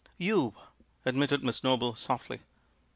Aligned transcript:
"You," 0.17 0.55
admitted 1.05 1.43
Miss 1.43 1.63
Noble 1.63 1.93
softly. 1.93 2.39